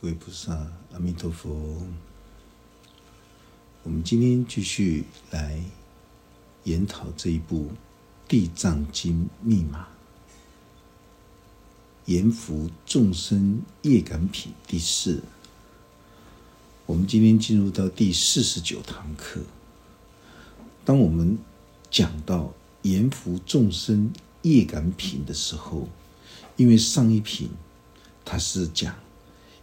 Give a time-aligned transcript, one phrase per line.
[0.00, 0.54] 各位菩萨，
[0.92, 1.82] 阿弥陀佛。
[3.82, 5.60] 我们今天继续来
[6.62, 7.64] 研讨这一部
[8.28, 9.88] 《地藏经》密码，
[12.04, 15.20] 严福众生业感品第四。
[16.86, 19.40] 我们今天进入到第四十九堂课。
[20.84, 21.36] 当我们
[21.90, 24.12] 讲到严福众生
[24.42, 25.88] 业感品的时候，
[26.54, 27.50] 因为上一品
[28.24, 28.94] 它是讲。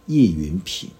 [0.06, 0.90] 业缘品，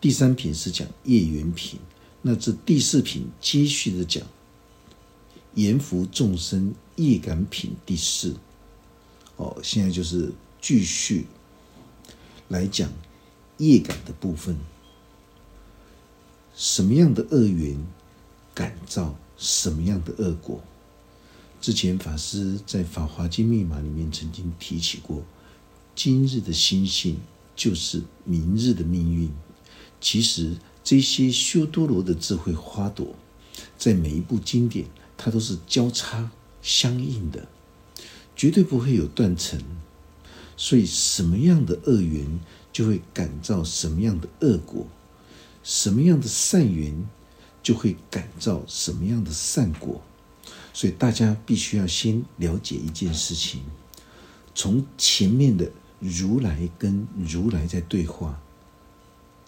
[0.00, 1.80] 第三品是讲业缘品，
[2.22, 4.22] 那这第四品接续的讲
[5.54, 8.36] 延福众生业感品第四。
[9.36, 11.26] 哦，现在就是继续
[12.48, 12.90] 来讲
[13.58, 14.56] 业感的部分。
[16.54, 17.76] 什么样的恶缘
[18.54, 20.62] 感召什么样的恶果？
[21.60, 25.24] 之前法师在《法华经密码》里面曾经提起过，
[25.96, 27.18] 今日的心性。
[27.54, 29.30] 就是明日的命运。
[30.00, 33.14] 其实这些修多罗的智慧花朵，
[33.78, 36.30] 在每一部经典，它都是交叉
[36.60, 37.48] 相应的，
[38.36, 39.62] 绝对不会有断层。
[40.56, 42.38] 所以，什么样的恶缘，
[42.72, 44.86] 就会感召什么样的恶果；
[45.62, 47.08] 什么样的善缘，
[47.62, 50.02] 就会感召什么样的善果。
[50.72, 53.62] 所以，大家必须要先了解一件事情，
[54.54, 55.72] 从前面的。
[56.04, 58.38] 如来跟如来在对话，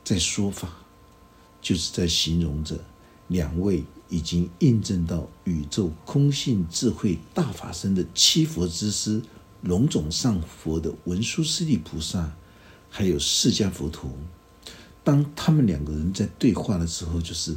[0.02, 0.78] 在说法，
[1.60, 2.82] 就是在形容着
[3.28, 9.20] 两位已经印证到宇宙空性智慧大法身的七佛之师
[9.60, 12.32] 龙种上佛的文殊师利菩萨，
[12.88, 14.10] 还有释迦佛陀。
[15.04, 17.54] 当他们两个人在对话的时候，就是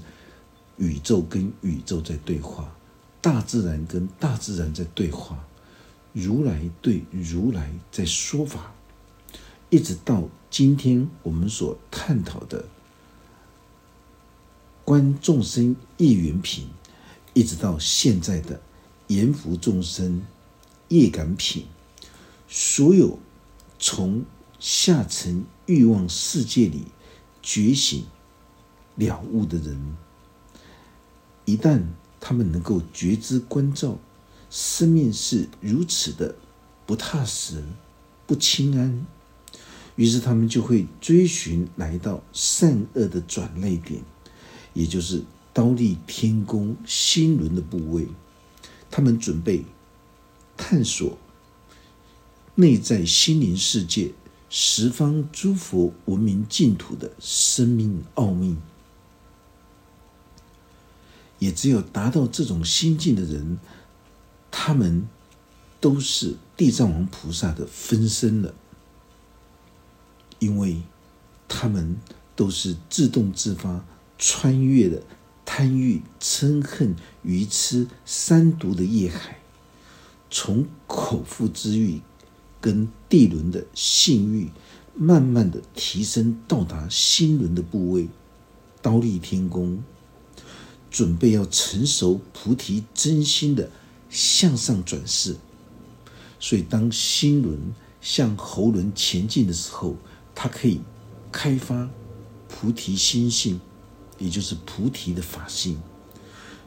[0.76, 2.76] 宇宙跟宇宙在对话，
[3.22, 5.42] 大自然跟大自然在对话，
[6.12, 8.74] 如来对如来在说法。
[9.70, 12.66] 一直到今天，我们所探讨的
[14.84, 16.68] 观众生业缘品，
[17.36, 18.60] 一直到现在的
[19.08, 20.24] 严福众生
[20.88, 21.68] 业感品，
[22.48, 23.20] 所有
[23.78, 24.26] 从
[24.60, 26.86] 下层欲望世界里
[27.44, 28.06] 觉醒
[28.96, 29.96] 了悟的人，
[31.46, 31.84] 一旦
[32.20, 34.00] 他们能够觉知关照，
[34.50, 36.34] 生命是如此的
[36.88, 37.64] 不踏实、
[38.26, 39.06] 不清安。
[40.00, 44.02] 于是他们就会追寻来到善恶的转类点，
[44.74, 45.22] 也就是
[45.52, 48.08] 刀立天宫心轮的部位。
[48.90, 49.66] 他们准备
[50.56, 51.18] 探索
[52.56, 54.14] 内在心灵世界
[54.50, 58.56] 十方诸佛文明净土的生命奥秘。
[61.40, 63.60] 也只有达到这种心境的人，
[64.50, 65.06] 他们
[65.82, 68.56] 都是地藏王菩萨的分身了。
[70.40, 70.82] 因为
[71.48, 71.98] 他们
[72.36, 73.86] 都是自动自发
[74.18, 75.02] 穿越了
[75.46, 79.40] 贪欲、嗔恨、愚痴三毒的业海，
[80.30, 82.02] 从口腹之欲
[82.62, 84.50] 跟地轮的性欲，
[84.96, 88.08] 慢慢的提升到达心轮的部位，
[88.82, 89.84] 刀立天宫，
[90.92, 93.72] 准备要成熟菩提真心的
[94.10, 95.38] 向上转世。
[96.40, 97.58] 所以，当心轮
[98.00, 99.98] 向喉轮前进的时候，
[100.42, 100.80] 它可以
[101.34, 101.90] 开发
[102.48, 103.60] 菩提心性，
[104.18, 105.78] 也就是菩提的法性。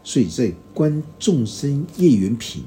[0.05, 2.65] 所以在观众生业缘品，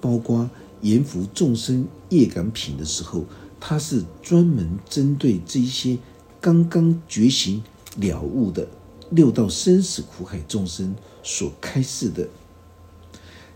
[0.00, 3.24] 包括严福众生业感品的时候，
[3.60, 5.96] 它是专门针对这些
[6.40, 7.62] 刚刚觉醒
[7.98, 8.66] 了悟的
[9.10, 10.92] 六道生死苦海众生
[11.22, 12.28] 所开示的。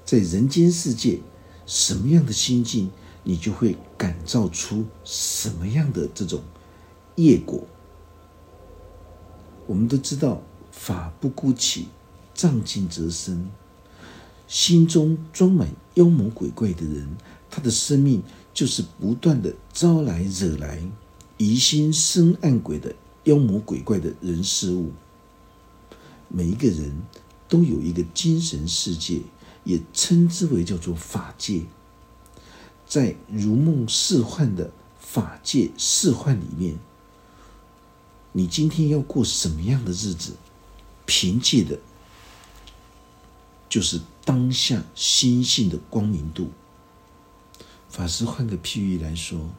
[0.05, 1.19] 在人间世界，
[1.67, 2.93] 什么样的心境，
[3.25, 6.41] 你就会感召出什么样的这种。
[7.17, 7.67] 业果，
[9.67, 11.89] 我们都知道，法不孤起，
[12.33, 13.51] 障尽则生。
[14.49, 17.17] 心中装满妖魔鬼怪的人，
[17.51, 20.83] 他的生命就是不断的招来惹来
[21.37, 22.95] 疑心生暗鬼的
[23.25, 24.93] 妖魔鬼怪的人事物。
[26.29, 27.03] 每一个人
[27.49, 29.21] 都有一个精神世界，
[29.65, 31.63] 也称之为叫做法界。
[32.87, 36.79] 在如梦似幻的法界似幻里面。
[38.33, 40.33] 你今天要过什么样的日子？
[41.05, 41.79] 凭借的，
[43.69, 46.51] 就是当下心性的光明度。
[47.91, 49.51] 法师换个譬喻来说，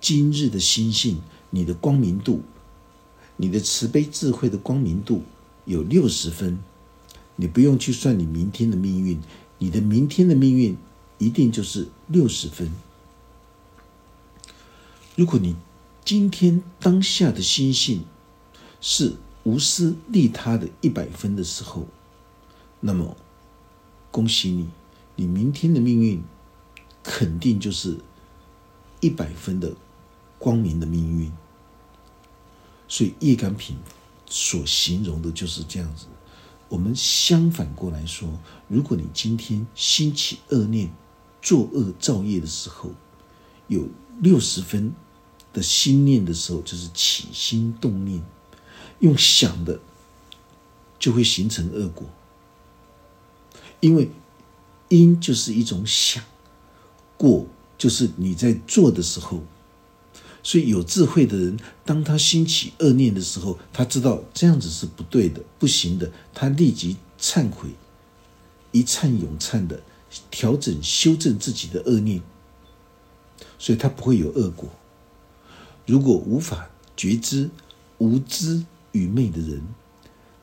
[0.00, 1.20] 今日的心性，
[1.50, 2.42] 你的光明度，
[3.36, 5.22] 你的慈悲智慧的光明度
[5.66, 6.58] 有六十分，
[7.36, 9.20] 你不用去算你明天的命运，
[9.58, 10.78] 你的明天的命运
[11.18, 12.72] 一定就是六十分。
[15.16, 15.56] 如果你
[16.08, 18.02] 今天当下的心性
[18.80, 21.86] 是无私利他的一百分的时候，
[22.80, 23.14] 那么
[24.10, 24.68] 恭喜你，
[25.16, 26.22] 你明天的命运
[27.02, 27.98] 肯定就是
[29.00, 29.76] 一百分的
[30.38, 31.30] 光明的命运。
[32.88, 33.76] 所以业感品
[34.24, 36.06] 所形容的就是这样子。
[36.70, 38.30] 我们相反过来说，
[38.66, 40.90] 如果你今天兴起恶念、
[41.42, 42.92] 作恶造业的时候，
[43.66, 43.86] 有
[44.22, 44.94] 六十分
[45.58, 48.22] 的心念的时候，就是起心动念，
[49.00, 49.80] 用想的
[50.98, 52.06] 就会形成恶果。
[53.80, 54.10] 因为
[54.88, 56.22] 因就是一种想，
[57.16, 57.46] 果
[57.76, 59.42] 就是你在做的时候。
[60.40, 67.70] 所以有智慧的人，当他兴起恶念的时候，他知道这样子是不对的、不行的，他立即忏悔，
[68.70, 69.82] 一忏永忏的
[70.30, 72.22] 调整、修正自己的恶念，
[73.58, 74.70] 所以他不会有恶果。
[75.88, 77.48] 如果无法觉知、
[77.96, 78.62] 无知、
[78.92, 79.62] 愚昧的人，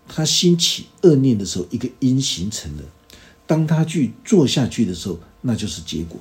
[0.07, 2.83] 他兴起恶念的时候，一个因形成了，
[3.45, 6.19] 当他去做下去的时候，那就是结果。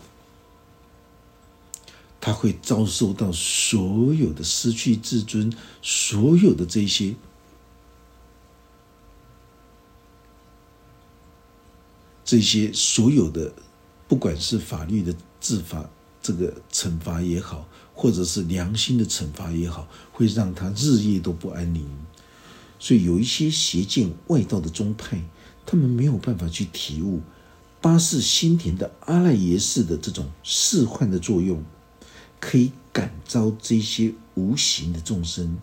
[2.20, 5.50] 他会遭受到所有的失去自尊，
[5.80, 7.14] 所有的这些，
[12.26, 13.54] 这些所有的，
[14.06, 15.88] 不管是法律的治罚，
[16.22, 21.88] 这个惩罚也好，或者是良心的惩罚也好，会让他日夜都不安宁。
[22.78, 25.22] 所以有一些邪见外道的宗派，
[25.64, 27.20] 他们没有办法去体悟
[27.80, 31.62] 八世心田的阿赖耶识的这种示幻的作用。
[32.40, 35.56] 可以感召这些无形的众生，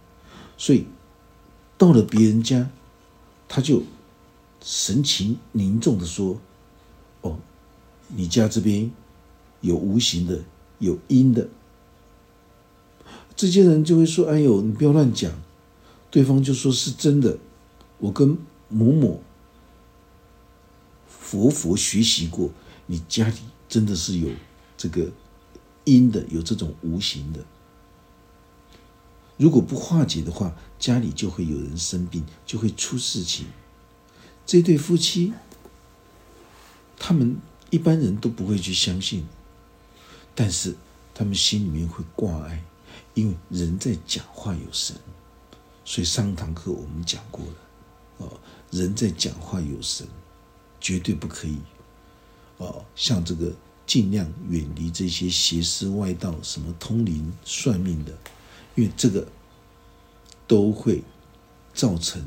[0.58, 0.88] 所以
[1.78, 2.72] 到了别人家，
[3.48, 3.84] 他就
[4.64, 6.42] 神情凝重的说
[7.22, 7.38] ：“哦，
[8.08, 8.90] 你家这边
[9.60, 10.40] 有无形的，
[10.80, 11.48] 有阴的。”
[13.42, 15.32] 这些人就会说：“哎呦，你不要乱讲。”
[16.12, 17.40] 对方就说是真的，
[17.98, 18.38] 我跟
[18.70, 19.24] 某某
[21.08, 22.52] 佛佛学习过，
[22.86, 24.30] 你家里真的是有
[24.78, 25.12] 这个。
[25.86, 27.44] 阴的有这种无形的，
[29.36, 33.48] 如果不化解的话，家里就会有人生病，就会出事情。
[34.46, 35.34] 这对夫妻，
[37.00, 37.36] 他们
[37.72, 39.26] 一般人都不会去相信，
[40.36, 40.76] 但是
[41.16, 42.64] 他们心里面会挂碍，
[43.14, 44.96] 因为人在讲话有神，
[45.86, 47.56] 所以上堂课我们讲过了，
[48.18, 48.40] 哦，
[48.72, 50.08] 人在讲话有神，
[50.80, 51.58] 绝对不可以，
[52.58, 53.54] 哦，像这个。
[53.88, 58.18] 尽量远离这些邪思外道，什么通灵算命的，
[58.76, 59.28] 因为这个
[60.48, 61.04] 都会
[61.74, 62.26] 造成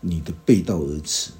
[0.00, 1.30] 你的背道而驰。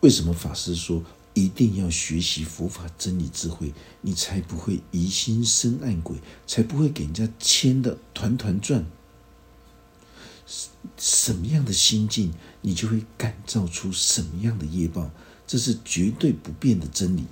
[0.00, 1.02] 为什么法师说
[1.34, 8.84] 一定要学习佛法真理智慧，你才不会疑心生暗鬼，才不会给人家牵的团团转？
[10.98, 15.10] 什么样的心境，你就会感召出什么样的业报。
[15.46, 17.24] 这是绝对不变的真理。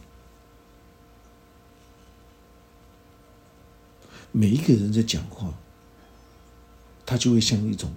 [4.33, 5.59] 每一个人在讲话，
[7.05, 7.93] 他就会像一种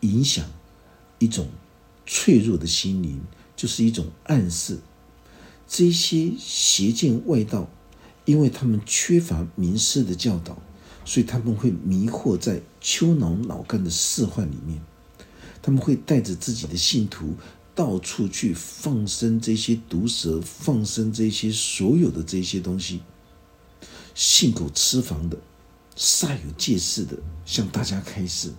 [0.00, 0.48] 影响，
[1.18, 1.48] 一种
[2.06, 3.22] 脆弱的心灵，
[3.56, 4.78] 就是一种暗示。
[5.76, 7.68] 这些邪见外道，
[8.24, 10.62] 因为他们缺乏名师的教导，
[11.04, 14.80] 所以他们会迷惑在丘脑脑干的示幻里面，
[15.60, 17.34] 他们会带着自己的信徒。
[17.74, 23.00] 到处去放生这些毒蛇，放生这些所有的这些东西，
[24.14, 25.36] 信口雌黄的，
[25.96, 28.52] 煞有介事的向大家开示。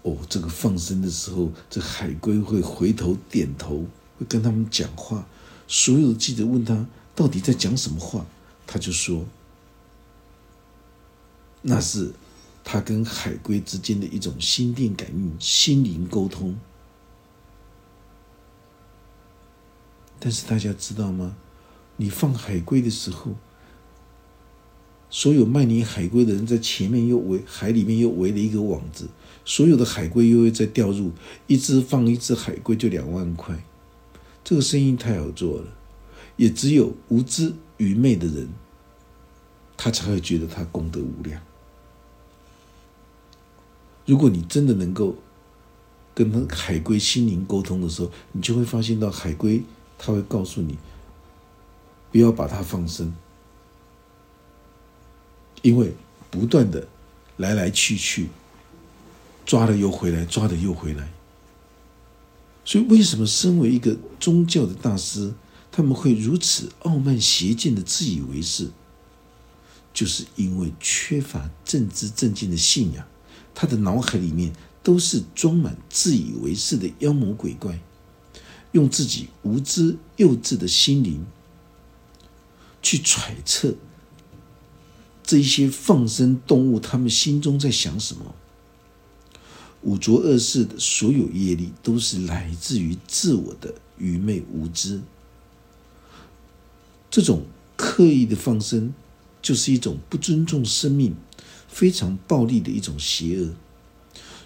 [0.00, 3.84] 哦，这个放生的时候，这海龟会回头点头，
[4.20, 5.26] 会跟他们讲话。
[5.66, 6.86] 所有的记者问他
[7.16, 8.24] 到底在讲什么话，
[8.66, 9.24] 他就说
[11.62, 12.12] ：“那是。”
[12.62, 16.56] 他跟海龟之间的一种心电感应、心灵沟通，
[20.20, 21.34] 但是大家知道吗？
[21.96, 23.32] 你放海龟的时候，
[25.08, 29.08] 所有卖你海龟的人在前面又围海里面又围了一个网子，
[29.44, 31.10] 所有的海龟又会再掉入，
[31.46, 33.64] 一只放一只海龟就两万块，
[34.50, 35.66] 这个生意太好做了，
[36.34, 38.48] 也只有无知愚昧的人，
[39.76, 41.40] 他才会觉得他功德无量。
[44.06, 45.14] 如果你真的能够
[46.12, 49.62] 跟海龟心灵沟通的时候，你就会发现到海龟，
[49.96, 50.76] 他会告诉你，
[52.10, 53.14] 不要把它放生，
[55.62, 55.94] 因为
[56.28, 56.88] 不断的
[57.36, 58.28] 来来去去，
[59.46, 61.08] 抓了又回来，抓了又回来。
[62.70, 65.34] 所以，为什么身为一个宗教的大师，
[65.72, 68.70] 他们会如此傲慢邪见的自以为是？
[69.92, 73.04] 就是因为缺乏正知正见的信仰，
[73.56, 74.52] 他的脑海里面
[74.84, 77.80] 都是装满自以为是的妖魔鬼怪，
[78.70, 81.26] 用自己无知幼稚的心灵
[82.80, 83.74] 去揣测
[85.24, 88.32] 这一些放生动物，他们心中在想什么。
[89.82, 95.00] 五浊恶世的所有业力，都是来自于自我的愚昧无知。
[97.10, 97.44] 这种
[97.76, 98.92] 刻意的放生，
[99.40, 101.14] 就是一种不尊重生命、
[101.66, 103.54] 非常暴力的一种邪恶。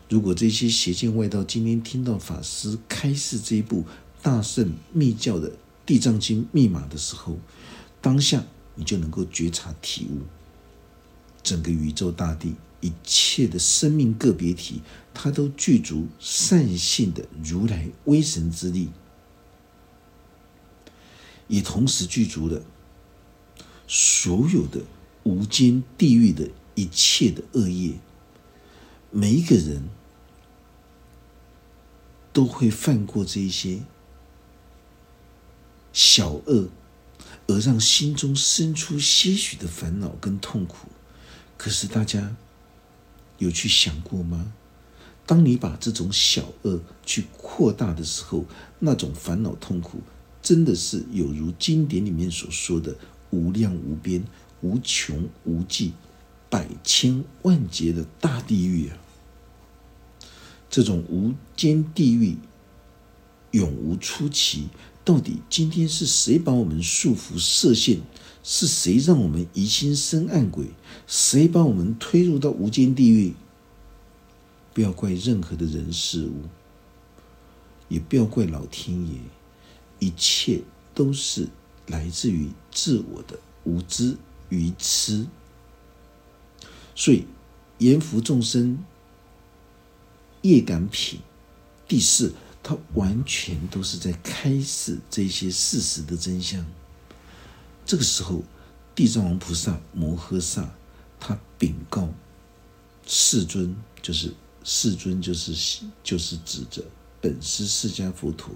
[0.08, 3.84] 如果这些邪见外道今天听到法师开示这一部
[4.22, 5.50] 大圣密教的
[5.84, 7.36] 《地藏经》密码的时候，
[8.00, 8.44] 当下
[8.76, 10.20] 你就能够觉察体悟，
[11.42, 14.80] 整个宇宙大地一切的生命个别体。
[15.14, 18.90] 他都具足善性的如来威神之力，
[21.46, 22.60] 也同时具足了
[23.86, 24.82] 所有的
[25.22, 27.94] 无间地狱的一切的恶业。
[29.10, 29.88] 每一个人
[32.32, 33.80] 都会犯过这一些
[35.92, 36.68] 小恶，
[37.46, 40.88] 而让心中生出些许的烦恼跟痛苦。
[41.56, 42.34] 可是大家
[43.38, 44.52] 有去想过吗？
[45.26, 48.44] 当你把这种小恶去扩大的时候，
[48.78, 50.00] 那种烦恼痛苦，
[50.42, 52.94] 真的是有如经典里面所说的
[53.30, 54.22] 无量无边、
[54.60, 55.92] 无穷无尽、
[56.50, 58.98] 百千万劫的大地狱啊！
[60.68, 62.36] 这种无间地狱
[63.52, 64.68] 永无出期，
[65.04, 68.00] 到底今天是谁把我们束缚设限？
[68.42, 70.66] 是谁让我们疑心生暗鬼？
[71.06, 73.34] 谁把我们推入到无间地狱？
[74.74, 76.42] 不要怪任何的人事物，
[77.88, 79.20] 也不要怪老天爷，
[80.00, 80.62] 一切
[80.92, 81.48] 都是
[81.86, 84.16] 来自于自我的无知
[84.48, 85.28] 愚痴。
[86.96, 87.24] 所以，
[87.78, 88.84] 阎浮众生
[90.42, 91.20] 业感品
[91.86, 96.66] 第四，它完全都是在开示这些事实的真相。
[97.86, 98.42] 这个时候，
[98.92, 100.74] 地藏王菩萨摩诃萨
[101.20, 102.08] 他禀告
[103.06, 104.34] 世尊，就是。
[104.66, 106.82] 世尊就是就是指着
[107.20, 108.50] 本师释迦佛陀，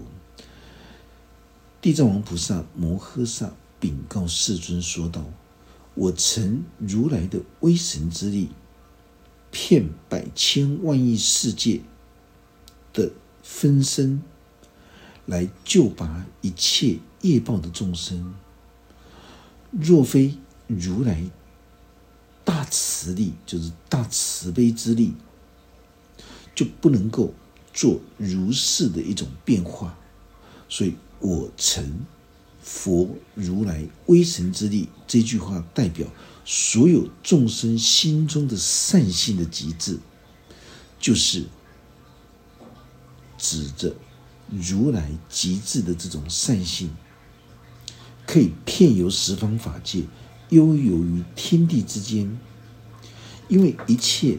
[1.83, 5.27] 地藏王菩萨摩诃萨禀告世尊说道
[5.93, 8.49] ：“我曾如来的威神之力，
[9.51, 11.83] 骗百千万亿世界
[12.95, 13.13] 的
[13.43, 14.23] 分身，
[15.27, 18.35] 来救拔一切业报的众生。
[19.71, 21.25] 若非如来
[22.47, 25.13] 大慈力，就是大慈悲之力。”
[26.59, 27.33] 就不能够
[27.73, 29.97] 做如是的一种变化，
[30.69, 32.05] 所以我成
[32.61, 36.09] 佛如来威神之力这句话代表
[36.45, 40.01] 所有众生心中的善性的极致，
[40.99, 41.45] 就是
[43.39, 43.95] 指着
[44.51, 46.91] 如来极致的这种善性，
[48.27, 50.03] 可以遍游十方法界，
[50.49, 52.37] 悠游于天地之间，
[53.47, 54.39] 因为一切。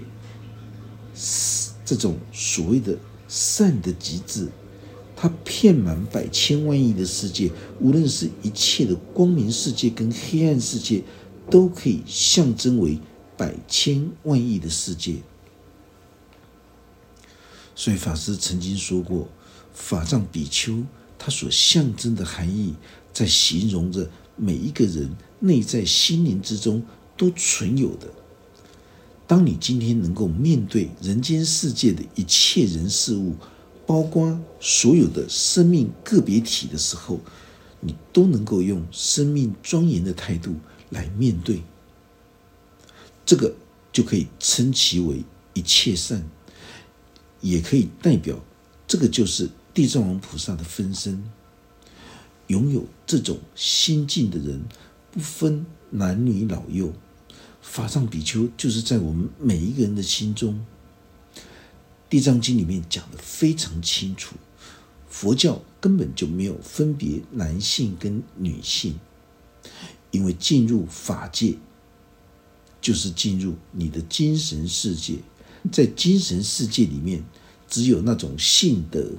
[1.89, 2.95] 这种所谓的
[3.27, 4.47] 善的极致，
[5.15, 11.01] 它遍满百千万亿的世界，无论是一切的光明世界跟黑暗世界，
[11.49, 12.99] 都可以象征为
[13.35, 15.15] 百千万亿的世界。
[17.73, 19.27] 所以法师曾经说过，
[19.73, 20.83] 法藏比丘
[21.17, 22.75] 他所象征的含义，
[23.11, 26.85] 在形容着每一个人内在心灵之中
[27.17, 28.07] 都存有的。
[29.29, 33.35] 当你今天能够面对人间世界的一切人事物，
[33.85, 37.19] 包括所有的生命个别体的时候，
[37.79, 40.55] 你都能够用生命庄严的态度
[40.89, 41.61] 来面对，
[43.23, 43.53] 这个
[43.93, 46.27] 就可以称其为一切善，
[47.39, 48.43] 也可以代表
[48.87, 51.23] 这个就是地藏王菩萨的分身。
[52.47, 54.59] 拥有这种心境的人，
[55.11, 56.91] 不分男女老幼。
[57.61, 60.65] 法藏比丘就是在我们每一个人的心中，
[62.09, 64.35] 《地藏经》里面讲的非常清楚，
[65.07, 68.99] 佛教根本就没有分别男性跟女性，
[70.11, 71.57] 因为进入法界
[72.81, 75.17] 就是进入你的精神世界，
[75.71, 77.23] 在精神世界里面，
[77.67, 79.11] 只有那种性德，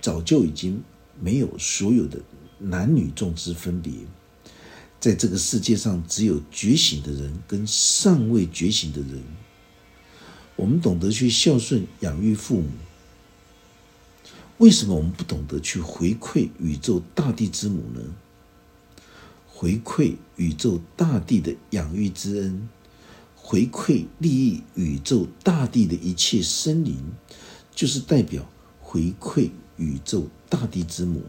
[0.00, 0.82] 早就已经
[1.20, 2.20] 没有所有的
[2.58, 3.92] 男女众之分别。
[5.00, 9.22] 在这个世界上，只有觉醒的人跟尚未觉醒的人。
[10.56, 12.68] 我们懂得去孝顺养育父母，
[14.58, 18.02] 为什么我们不懂得去回馈宇宙大地之母呢？
[19.46, 22.68] 回馈宇宙大地的养育之恩，
[23.34, 26.98] 回馈利益宇宙大地的一切生灵，
[27.74, 28.46] 就是代表
[28.80, 31.22] 回馈宇宙大地之母。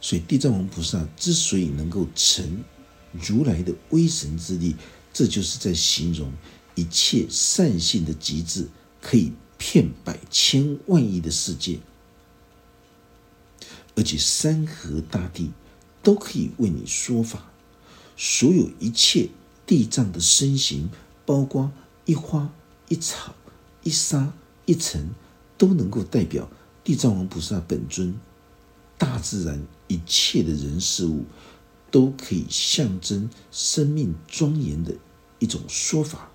[0.00, 2.64] 所以地藏王菩萨之所以能够成
[3.12, 4.76] 如来的威神之力，
[5.12, 6.32] 这就是在形容
[6.74, 8.68] 一切善性的极致，
[9.00, 11.80] 可以骗百千万亿的世界。
[13.96, 15.50] 而且山河大地
[16.04, 17.50] 都可以为你说法，
[18.16, 19.28] 所有一切
[19.66, 20.88] 地藏的身形，
[21.26, 21.72] 包括
[22.04, 22.52] 一花
[22.88, 23.34] 一草
[23.82, 24.32] 一沙
[24.66, 25.10] 一尘，
[25.56, 26.48] 都能够代表
[26.84, 28.14] 地藏王菩萨本尊。
[28.96, 31.24] 大自然一切的人事物，
[31.90, 34.94] 都可以象征生命庄严的
[35.40, 36.30] 一种说法。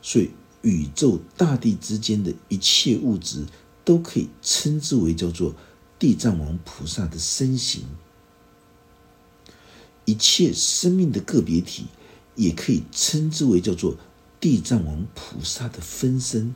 [0.00, 0.30] 所以
[0.62, 3.44] 宇宙大地之间的一切物质，
[3.84, 5.54] 都可以称之为叫做。
[5.98, 7.82] 地藏王菩萨的身形，
[10.04, 11.86] 一切生命的个别体，
[12.34, 13.96] 也可以称之为叫做
[14.38, 16.54] 地藏王菩萨的分身，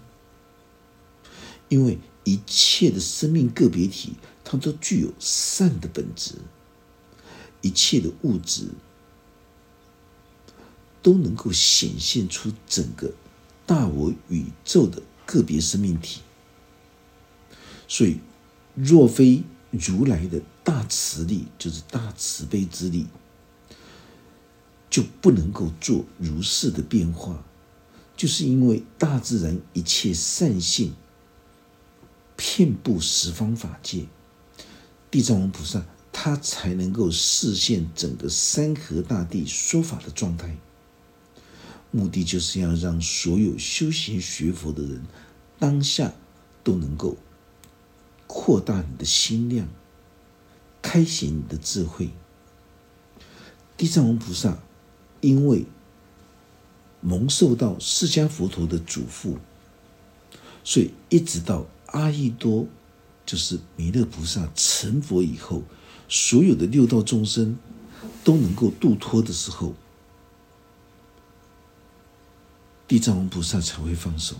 [1.70, 4.12] 因为一切的生命个别体，
[4.50, 6.34] 它都具有善的本质，
[7.60, 8.66] 一切的物质
[11.00, 13.12] 都能够显现出整个
[13.64, 16.22] 大我宇宙的个别生命体，
[17.86, 18.18] 所以。
[18.76, 19.42] 若非
[19.72, 23.08] 如来的大慈力，就是大慈悲之力，
[24.88, 27.44] 就不能够做如是的变化。
[28.16, 30.94] 就是因为大自然一切善性
[32.36, 34.06] 遍布十方法界，
[35.10, 40.56] 地藏王菩萨他才能够视现整个山河大地说法的状态。
[41.90, 45.02] 目的就是要让所有修行学佛的人
[45.58, 46.12] 当下
[46.62, 47.16] 都能够。
[48.28, 49.68] 扩大你的心量，
[50.80, 52.10] 开显你的智慧。
[53.76, 54.56] 地藏王菩萨
[55.20, 55.66] 因为
[57.00, 59.38] 蒙受到释迦佛陀的嘱咐，
[60.62, 62.68] 所以一直到阿逸多，
[63.30, 65.62] 就是弥勒菩萨成佛以后，
[66.08, 67.56] 所有的六道众生
[68.24, 69.72] 都能够度脱的时候，
[72.88, 74.34] 地藏王菩萨才会放手。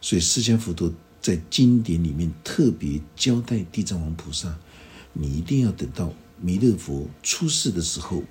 [0.00, 0.92] 所以释迦佛陀。
[1.20, 4.56] 在经典里面特别交代地藏王菩萨，
[5.12, 8.22] 你一定要等到弥勒佛出世的时候，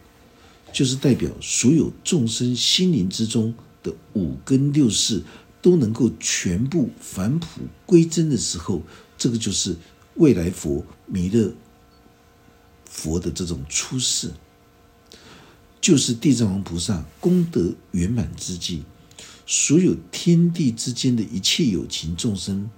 [0.71, 3.53] 就是代表所有众生心灵之中
[3.83, 5.21] 的五根六识
[5.61, 8.81] 都能够全部返璞归真的时候，
[9.17, 9.75] 这个就是
[10.15, 11.53] 未来佛弥勒
[12.85, 14.31] 佛的这种出世，
[15.81, 18.83] 就是地藏王菩萨功德圆满之际。
[19.45, 22.69] 所有天地之间的一切有情众生，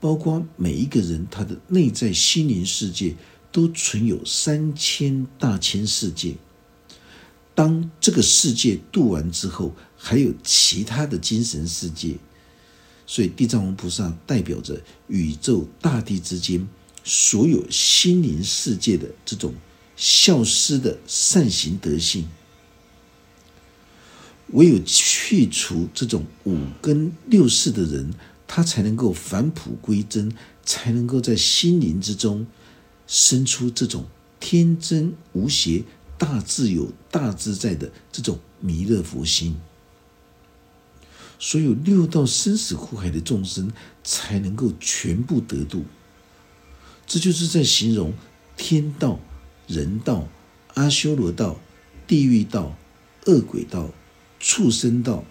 [0.00, 3.14] 包括每一个人，他的内在心灵世界
[3.52, 6.34] 都存有三千大千世界。
[7.54, 12.16] 当这个世界度完之后，还有其他的精神世界。
[13.06, 16.66] 所以，地藏王菩萨代表着宇宙大地之间
[17.04, 19.52] 所有心灵世界的这种
[19.96, 22.26] 消失的善行德性。
[24.48, 28.12] 唯有去除这种五根六识的人，
[28.46, 30.32] 他才能够返璞归真，
[30.64, 32.46] 才能够在心灵之中
[33.06, 34.06] 生出这种
[34.38, 35.82] 天真无邪、
[36.16, 39.56] 大自由、大自在的这种弥勒佛心。
[41.38, 45.84] 所有六道生死苦海的众生才能够全部得度。
[47.06, 48.14] 这就是在形容
[48.56, 49.20] 天道、
[49.66, 50.28] 人道、
[50.74, 51.60] 阿修罗道、
[52.06, 52.76] 地狱道、
[53.26, 53.90] 恶鬼道。
[54.46, 55.24] 畜生道，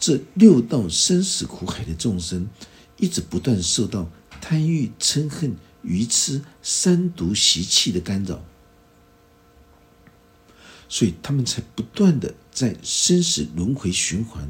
[0.00, 2.48] 这六道生死苦海的众生，
[2.96, 8.42] 一直不断受到贪欲、嗔恨、愚痴三毒习气的干扰，
[10.88, 14.48] 所以他们才不断的在生死轮回循环。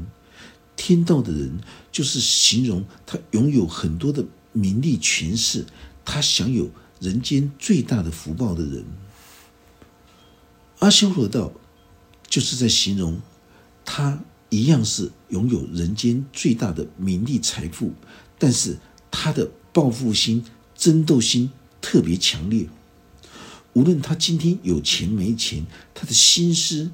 [0.85, 1.57] 天道的人，
[1.91, 5.65] 就是形容他拥有很多的名利权势，
[6.05, 6.69] 他享有
[6.99, 8.85] 人间最大的福报的人。
[10.77, 11.51] 阿修罗道，
[12.27, 13.19] 就是在形容。
[13.83, 14.21] 他
[14.51, 17.93] 一样是拥有人间最大的名利财富，
[18.37, 18.77] 但是
[19.09, 20.45] 他的报复心、
[20.75, 21.49] 争斗心
[21.81, 22.69] 特别强烈。
[23.73, 26.91] 无论他今天有钱没钱，他的心思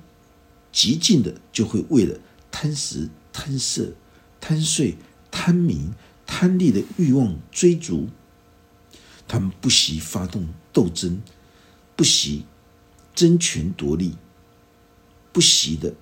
[0.72, 2.18] 极尽的就会为了
[2.50, 3.94] 贪食、贪色、
[4.40, 4.98] 贪睡、
[5.30, 5.94] 贪名、
[6.26, 8.10] 贪利的欲望追逐。
[9.28, 11.22] 他们不惜发动斗争，
[11.96, 12.46] 不惜
[13.16, 14.16] 争权夺利，
[15.32, 15.94] 不惜的。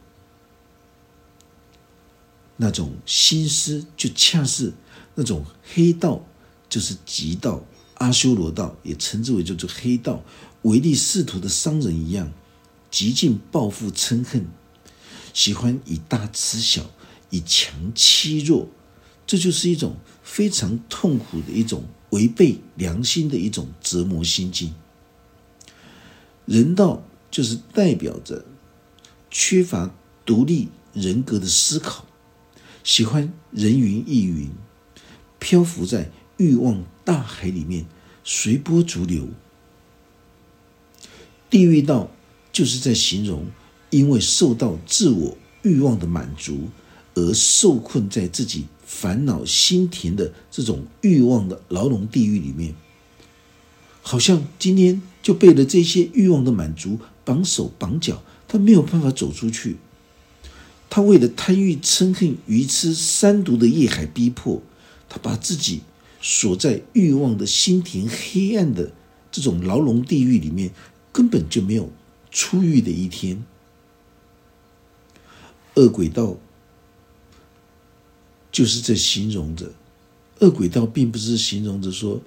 [2.57, 4.73] 那种心思就恰是
[5.15, 6.25] 那种黑道，
[6.67, 7.63] 就是极道
[7.95, 10.23] 阿修罗道，也称之为叫做黑道，
[10.63, 12.31] 唯利是图的商人一样，
[12.89, 14.47] 极尽报复嗔恨，
[15.33, 16.89] 喜欢以大吃小，
[17.29, 18.67] 以强欺弱，
[19.25, 24.73] 这就是一种非常痛苦的一种违背良心的一种折磨心境。
[26.45, 28.43] 人道就是代表着
[29.29, 29.93] 缺乏
[30.25, 32.05] 独立人格的思考，
[32.83, 34.49] 喜欢人云亦云，
[35.37, 37.85] 漂浮在欲望大海里面，
[38.23, 39.27] 随波逐流。
[41.51, 42.09] 地狱道
[42.51, 43.45] 就是在形容，
[43.91, 46.69] 因为受到自我欲望的满足
[47.15, 52.75] 而受困在自己烦恼心田的这种欲望的牢笼地狱里面，
[54.01, 55.01] 好像今天。
[55.21, 59.75] 就被了这些欲望的满足绑手绑脚，他没有办法走出去。
[60.89, 64.63] 他为了贪欲、嗔恨、愚痴三毒的业海逼迫，
[65.09, 65.81] 他把自己
[66.21, 68.93] 锁在欲望的心田黑暗的
[69.29, 70.71] 这种牢笼地狱里面，
[71.11, 71.91] 根本就没有
[72.31, 73.43] 出狱的一天。
[75.75, 76.37] 恶鬼道
[78.59, 79.71] 就是在形容着，
[80.39, 82.19] 恶鬼道并不是形容着说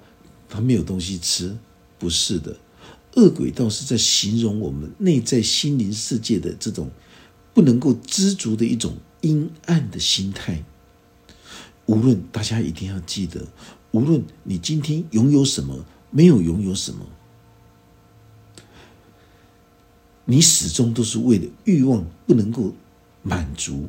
[0.49, 1.55] 他没有东西吃，
[1.99, 2.57] 不是的。
[3.13, 6.89] 恶鬼道是在形容我们内在心灵世界的这种
[7.53, 10.63] 不能够知足的一种阴暗的心态。
[11.85, 13.45] 无论大家一定要记得，
[13.91, 17.05] 无论你今天拥有什么，没有拥有什么，
[20.25, 22.73] 你始终都是为了欲望不能够
[23.21, 23.87] 满足，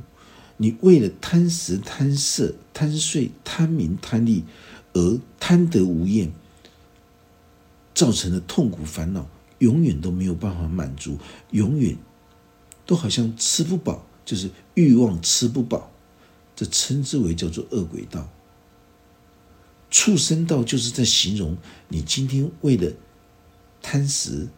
[0.57, 4.45] 你为了贪食、贪色、贪睡、贪名、贪利
[4.93, 6.33] 而贪得无厌。
[7.95, 11.17] 造成的痛苦烦恼，永远都没有办法满足，
[11.53, 11.97] 永远
[12.85, 15.93] 都好像吃不饱，就是欲望吃不饱，
[16.57, 18.29] 这称之为叫做恶鬼道。
[19.90, 22.93] 畜生道就是在形容你今天为了
[23.81, 24.49] 贪食、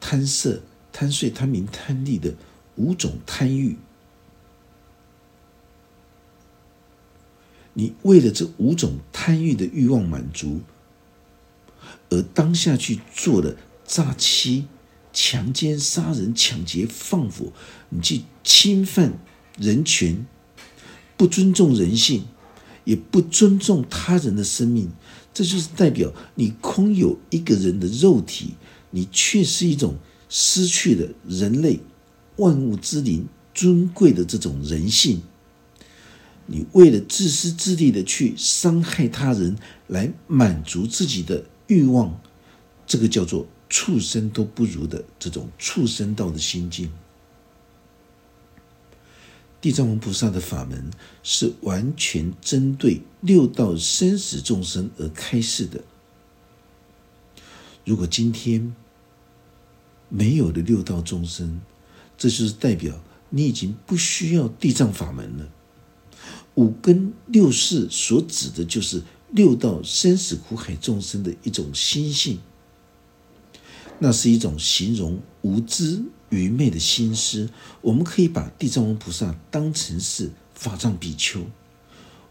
[0.00, 2.34] 贪色、贪睡、贪名、贪利的
[2.76, 3.76] 五种贪欲，
[7.78, 10.60] 你为了这五种贪欲的欲望满足。
[12.08, 14.64] 而当下去做了诈欺、
[15.12, 17.52] 强奸、杀人、抢劫、放火，
[17.90, 19.18] 你去侵犯
[19.58, 20.26] 人权，
[21.18, 22.24] 不尊重人性，
[22.84, 24.90] 也不尊重他人的生命，
[25.34, 28.54] 这就是代表你空有一个人的肉体，
[28.90, 29.96] 你却是一种
[30.30, 31.80] 失去了人类
[32.36, 35.20] 万物之灵尊贵的这种人性。
[36.46, 39.56] 你为了自私自利的去伤害他人，
[39.86, 41.44] 来满足自己的。
[41.68, 42.20] 欲望，
[42.86, 46.92] 这个叫做畜生都不如的这种畜生道的心境。
[49.60, 50.92] 地藏王菩萨的法门
[51.24, 55.82] 是完全针对六道生死众生而开示的。
[57.84, 58.72] 如果今天
[60.08, 61.60] 没有了六道众生，
[62.16, 65.48] 这就是代表你已经不需要地藏法门了。
[66.56, 69.02] 五根六识所指的就是。
[69.32, 72.38] 六道生死苦海众生的一种心性，
[73.98, 77.50] 那是一种形容无知愚昧的心思。
[77.82, 81.44] 我们可以把地藏王菩萨当成是法藏比丘，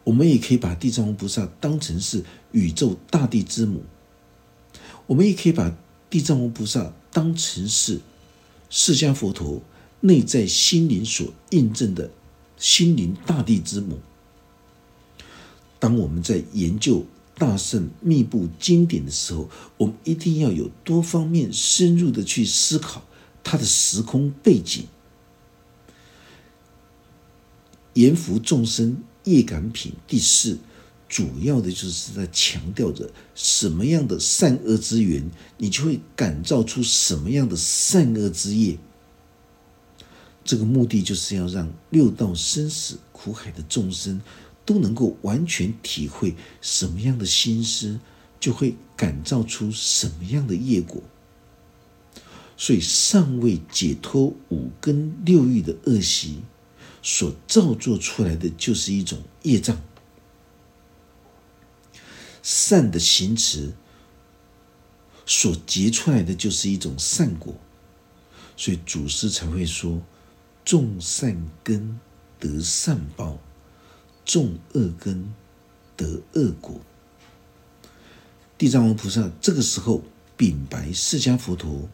[0.06, 3.84] 我们也可以把地藏王菩萨当成是宇宙大地之母，
[5.08, 5.78] 我们也可以把
[6.10, 8.00] 地藏王菩萨当成是
[8.70, 9.62] 释迦佛陀
[10.00, 12.10] 内在心灵所印证的
[12.58, 14.00] 心灵大地之母。
[15.86, 17.06] 当我们在研究
[17.38, 23.04] 大圣密布经典的时候，我们一定要有多方面深入的去思考
[23.44, 24.86] 它的时空背景。
[27.94, 30.58] 阎浮众生业感品第四，
[31.08, 38.76] 主要的就是在强调着什么样的善恶之源，你就会感召出什么样的善恶之业。
[40.44, 44.20] 这个目的就是要让六道生死苦海的众生。
[44.66, 48.00] 都能够完全体会什么样的心思，
[48.40, 51.04] 就会感召出什么样的业果。
[52.58, 56.40] 所以，尚未解脱五根六欲的恶习，
[57.04, 59.80] 所造作出来的就是一种业障。
[62.42, 63.74] 善的行持
[65.26, 67.54] 所结出来的就是一种善果。
[68.56, 70.02] 所以，祖师才会说
[70.64, 72.00] ：“种善根
[72.40, 73.38] 得善报。”
[74.26, 75.34] 种恶根
[75.96, 76.82] 得恶果。
[78.58, 80.02] 地藏王菩萨这个时候
[80.36, 81.88] 禀白释迦佛陀，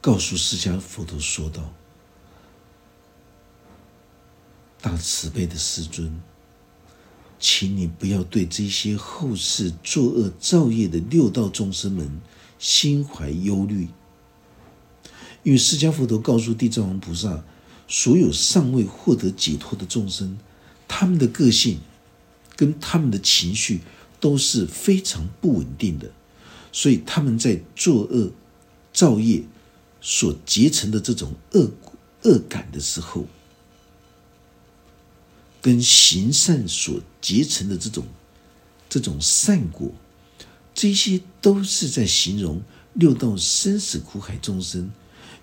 [0.00, 1.72] 告诉释迦佛陀说道
[4.80, 6.22] ：“大慈悲的师尊，
[7.38, 12.20] 请你不要对这些后世作恶造业的六道众生们
[12.58, 13.88] 心怀忧虑。
[15.42, 17.42] 因为释迦佛陀告诉地藏王菩萨，
[17.90, 20.38] 所有尚未获得解脱的众生，
[20.86, 21.80] 他们的个性
[22.54, 23.80] 跟他们的情绪
[24.20, 26.12] 都是非常不稳定的，
[26.70, 28.30] 所以他们在作恶
[28.92, 29.42] 造业
[30.00, 31.72] 所结成的这种恶
[32.22, 33.26] 恶感的时候，
[35.60, 38.06] 跟行善所结成的这种
[38.88, 39.90] 这种善果，
[40.72, 42.62] 这些都是在形容
[42.94, 44.92] 六道生死苦海众生。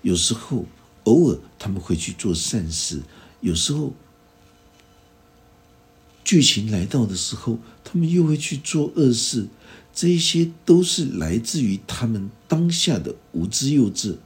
[0.02, 0.66] 有时候，
[1.08, 3.00] 偶尔他们会去做善事；
[3.40, 3.94] 有时候，
[6.26, 9.48] 剧情来到的时候，他们又会去做恶事。
[9.94, 14.18] 这些都是来自于他们当下的无知幼稚，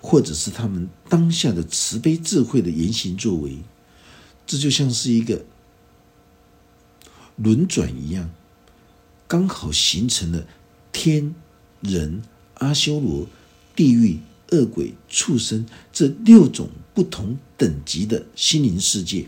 [0.00, 3.58] 或者是他们当下的慈悲智慧的言行作为。
[4.46, 5.44] 这就像是一个
[7.36, 8.30] 轮转一样，
[9.26, 10.46] 刚好形成了
[10.92, 11.34] 天
[11.80, 12.22] 人
[12.58, 13.26] 阿修罗。
[13.76, 19.26] 地狱、恶鬼、畜生这六种不同等级的心灵世界，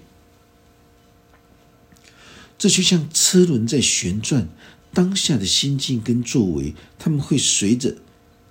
[2.59, 4.49] 这就像车轮在旋转，
[4.93, 7.97] 当下的心境跟作为，他们会随着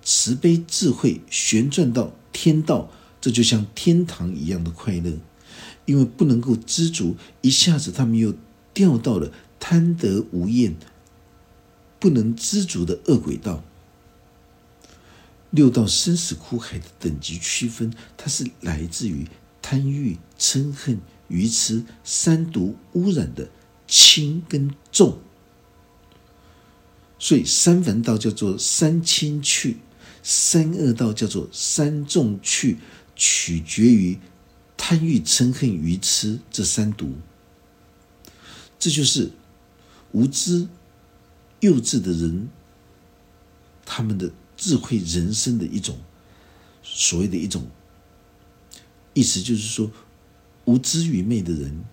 [0.02, 5.12] 慈悲智慧旋转到天道，这就像天堂一样的快乐。
[5.86, 8.34] 因为不能够知足，一下子他们又
[8.74, 10.74] 掉到了贪得无厌、
[12.00, 13.62] 不能知足的恶鬼道。
[15.50, 19.26] 六道生死苦海的等级区分，它是来自于
[19.62, 23.48] 贪欲、嗔恨、愚痴三毒污染的
[23.86, 25.18] 轻跟重。
[27.18, 29.78] 所以三凡道叫做三轻去，
[30.22, 32.78] 三恶道叫做三重去，
[33.14, 34.18] 取决于
[34.76, 37.14] 贪欲、嗔恨、愚痴这三毒。
[38.78, 39.30] 这就是
[40.12, 40.68] 无知、
[41.60, 42.48] 幼稚的人，
[43.86, 44.30] 他们的。
[44.56, 45.98] 智慧人生的一种
[46.82, 47.66] 所谓的一种
[49.14, 49.90] 意思，就是说，
[50.64, 51.84] 无知愚昧的人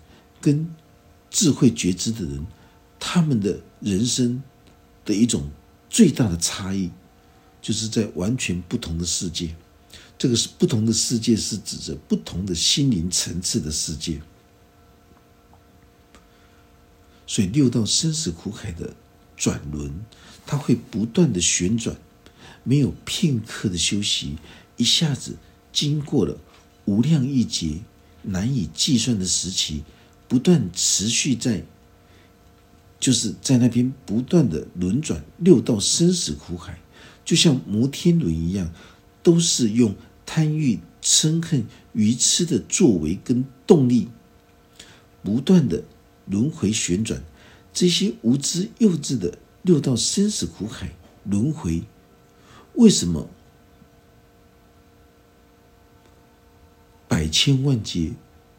[0.41, 0.73] 跟
[1.29, 2.45] 智慧觉知的人，
[2.99, 4.41] 他们的人生
[5.03, 5.49] 的一种
[5.89, 6.89] 最大的差异，
[7.61, 9.55] 就是在完全不同的世界。
[10.17, 14.21] 这个是不同的世界，是指着不同的心灵层次的世界。
[17.25, 18.93] 所以，六道生死苦海的
[19.35, 19.91] 转轮，
[20.45, 21.97] 它会不断的旋转。
[22.63, 24.37] 没有片刻的休息，
[24.77, 25.35] 一下子
[25.71, 26.37] 经过了
[26.85, 27.81] 无量亿劫
[28.23, 29.83] 难以计算的时期，
[30.27, 31.63] 不断持续在，
[32.99, 36.79] 就是在那边不断的轮转六道生死苦海，
[37.25, 38.73] 就像摩天轮一样，
[39.21, 39.95] 都是用
[40.25, 44.07] 贪欲、嗔恨、愚痴的作为跟动力，
[45.21, 45.83] 不断的
[46.25, 47.21] 轮回旋转，
[47.73, 50.95] 这些无知幼稚的六道生死苦海
[51.25, 51.83] 轮回。
[52.73, 53.29] 为什么
[57.07, 58.13] 百千万劫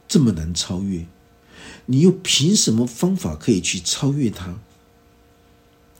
[0.06, 1.06] 这么难超越？
[1.86, 4.58] 你又凭什么方法可以去超越它？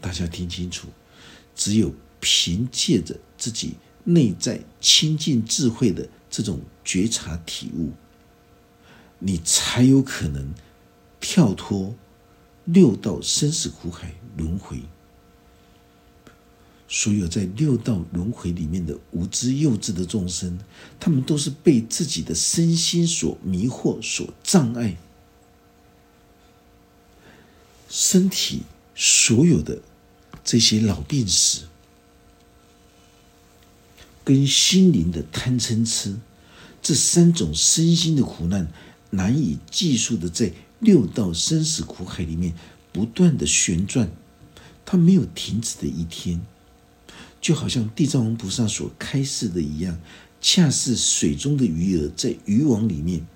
[0.00, 0.88] 大家听清楚，
[1.54, 3.74] 只有凭借着自己
[4.04, 7.92] 内在清净智慧的这种觉察体悟，
[9.18, 10.54] 你才有可能
[11.20, 11.94] 跳脱
[12.64, 14.82] 六道生死苦海轮回。
[16.96, 20.60] 所有在六道轮回里面的无知幼稚的众生，
[21.00, 24.96] 他们都是被自己的身心所迷惑、所障碍，
[27.90, 28.62] 身体
[28.94, 29.82] 所有的
[30.44, 31.62] 这些老病死，
[34.22, 36.16] 跟心灵的贪嗔痴
[36.80, 38.70] 这三种身心的苦难，
[39.10, 42.54] 难以计数的在六道生死苦海里面
[42.92, 44.08] 不断的旋转，
[44.86, 46.40] 它没有停止的一天。
[47.44, 50.00] 就好像地藏王菩萨所开示的一样，
[50.40, 53.26] 恰似水中的鱼儿在渔网里面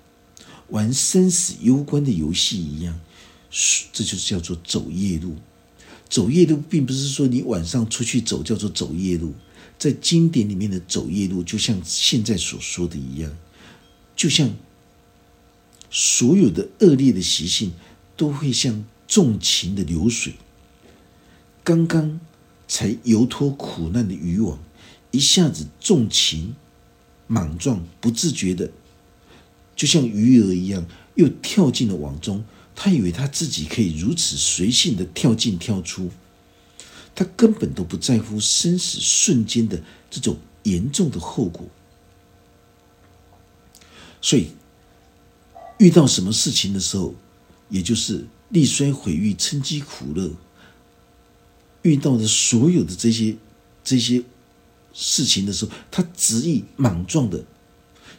[0.68, 2.98] 玩生死攸关的游戏一样，
[3.92, 5.36] 这就叫做走夜路。
[6.08, 9.34] 走夜路并不是说你晚上出去走叫做走夜路，
[9.78, 13.36] 在经典里面的走夜路，就像现在所说的一样，
[14.16, 14.56] 就像
[15.90, 17.72] 所有的恶劣的习性
[18.16, 20.32] 都会像纵情的流水，
[21.62, 22.18] 刚刚。
[22.68, 24.58] 才游脱苦难的渔网，
[25.10, 26.54] 一下子纵情、
[27.26, 28.70] 莽撞、不自觉的，
[29.74, 32.44] 就像鱼儿一样，又跳进了网中。
[32.76, 36.10] 他以为他自己可以如此随性的跳进跳出，
[37.12, 41.66] 他根本都不在乎生死瞬间的这种严重的后果。
[44.20, 44.50] 所以，
[45.78, 47.14] 遇到什么事情的时候，
[47.68, 50.30] 也就是力衰毁誉，趁机苦乐。
[51.88, 53.36] 遇到的所有的这些
[53.82, 54.22] 这些
[54.92, 57.44] 事情的时候，他执意莽撞的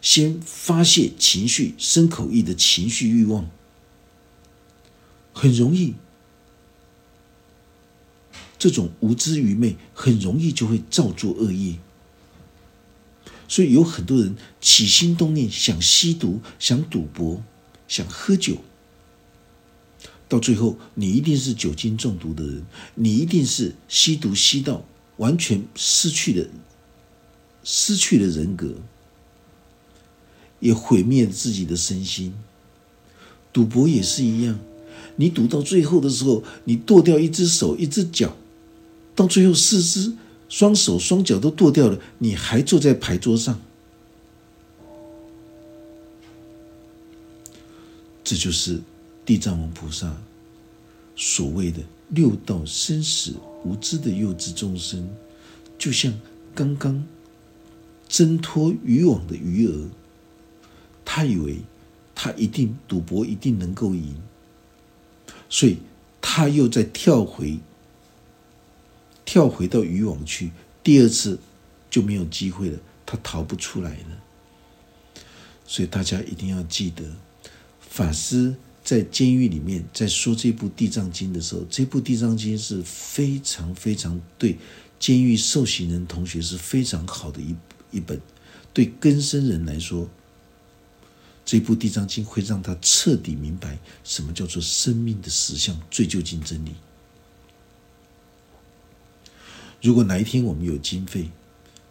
[0.01, 3.47] 先发泄情绪、生口意的情绪欲望，
[5.33, 5.93] 很容易。
[8.57, 11.77] 这种无知愚昧，很容易就会造作恶业。
[13.47, 17.41] 所以有很多人起心动念想吸毒、想赌博、
[17.87, 18.57] 想喝酒，
[20.29, 22.63] 到最后你一定是酒精中毒的人，
[22.95, 24.85] 你一定是吸毒吸到
[25.17, 26.47] 完全失去了、
[27.63, 28.75] 失去了人格，
[30.59, 32.33] 也毁灭了自己的身心。
[33.51, 34.59] 赌博也是一样，
[35.15, 38.37] 你赌到最后的时候，你剁掉一只手、一只脚。
[39.15, 40.13] 到最后，四肢、
[40.47, 43.59] 双手、双脚都剁掉了，你还坐在牌桌上，
[48.23, 48.79] 这就是
[49.29, 50.11] 地藏王菩萨
[51.15, 55.07] 所谓的六道生死无知的幼稚众生，
[55.77, 56.11] 就像
[56.55, 57.05] 刚刚
[58.07, 59.89] 挣脱渔网的鱼儿，
[61.05, 61.59] 他以为
[62.15, 64.19] 他一定赌博一定能够赢，
[65.47, 65.77] 所以
[66.19, 67.59] 他又在跳回。
[69.25, 70.49] 跳回到渔网去，
[70.81, 71.37] 第二次
[71.87, 74.23] 就没有机会了，他逃不出来了。
[75.67, 77.03] 所以大家一定要记得，
[77.79, 78.55] 法师
[78.89, 84.57] 在监狱里面在说这部《地藏经》的时候，这部《地藏经》是非常非常对
[84.97, 87.55] 监狱受刑人同学是非常好的一
[87.91, 88.19] 一本，
[88.73, 90.09] 对根生人来说，
[91.45, 96.73] 这部《地藏经》会让他彻底明白什么叫做生命的实相、最究竟真理。
[99.83, 101.29] 如果哪一天我们有经费，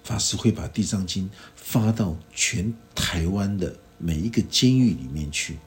[0.03, 5.59] 法师会把《地藏经》发到全台湾的每一个监狱里面去，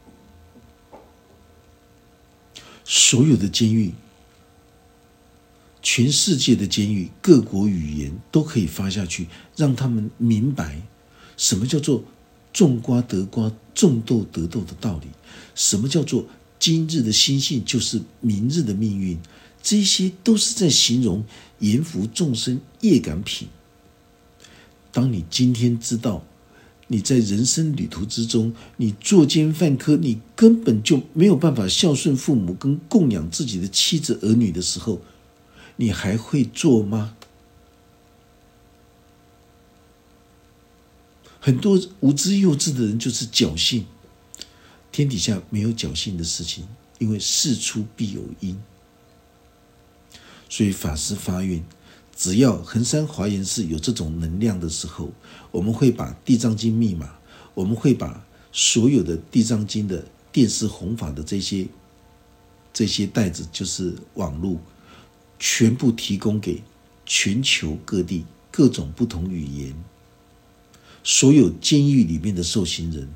[2.93, 3.93] 所有的监狱，
[5.81, 10.81] 全世界的监狱，各国语言都可以发下去，让他们明白
[11.37, 12.03] 什么叫做
[12.51, 15.07] 种瓜得瓜，种豆得豆的道理，
[15.55, 16.25] 什么叫做
[16.59, 19.17] 今日的心性就是明日的命运。
[19.63, 21.23] 这些都是在形容
[21.59, 23.47] 阎浮众生业感品。
[24.91, 26.25] 当你今天知道
[26.91, 34.99] 你在人生旅途之中，你作奸犯科，你根本就没有办法孝顺父母跟供养自己的妻子儿女的时候，
[35.77, 37.15] 你还会做吗？
[41.39, 43.85] 很多无知幼稚的人就是侥幸，
[44.91, 46.67] 天底下没有侥幸的事情，
[46.99, 48.61] 因为事出必有因。
[50.49, 51.63] 所以法师发愿，
[52.21, 55.11] 只要恒山华严寺有这种能量的时候，
[55.49, 57.09] 我们会把《地藏经》密码，
[57.55, 61.65] 我们会把所有的《地藏经》的电视弘法的这些
[62.71, 64.59] 这些袋子，就是网络，
[65.39, 66.61] 全部提供给
[67.07, 69.73] 全球各地各种不同语言
[71.03, 73.09] 所有监狱里面的受刑人，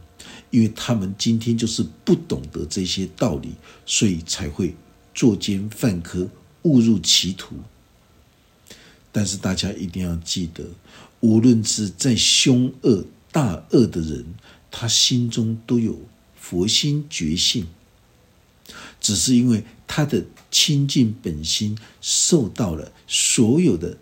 [0.50, 3.54] 因为他们今天就是不懂得这些道理，
[3.86, 4.76] 所以才会
[5.14, 6.28] 作奸犯科。
[6.64, 7.58] 误入歧途，
[9.16, 10.66] 但是大家一定要记得，
[11.22, 14.26] 无论是再凶恶大恶的人，
[14.70, 15.98] 他心中都有
[16.36, 17.66] 佛心觉性，
[19.00, 23.98] 只是因为他的清净本心受到了所有的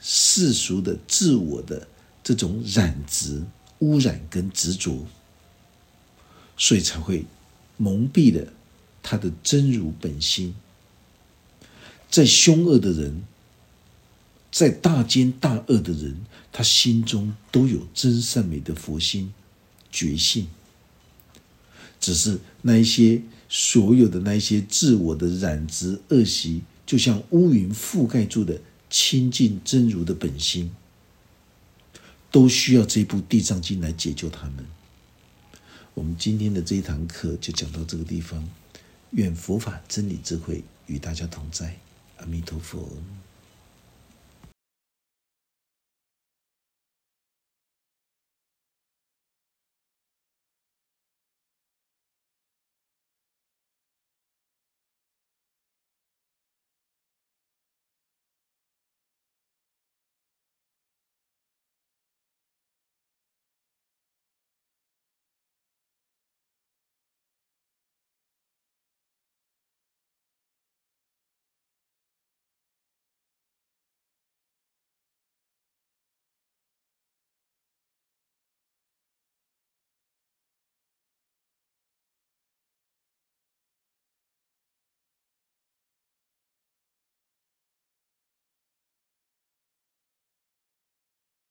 [0.00, 1.88] 世俗的自我的
[2.22, 3.42] 这种染执、
[3.78, 5.06] 污染跟执着，
[6.58, 7.24] 所以才会
[7.78, 8.52] 蒙蔽了
[9.02, 10.54] 他的真如本心。
[12.10, 13.22] 再凶恶的人，
[14.50, 19.32] 在大奸大恶的人，他心中都有真善美的佛心
[19.90, 20.48] 觉性。
[22.00, 30.70] 只是那一些所有的那一些自我的染执恶习，就像乌云覆盖住的清净真如的本心，
[32.30, 34.64] 都需要这部《地藏经》来解救他们。
[35.94, 38.48] 我们今天的这一堂课就讲到这个地方，
[39.10, 41.76] 愿佛法真理智慧与大家同在。
[42.18, 42.88] 阿弥陀佛。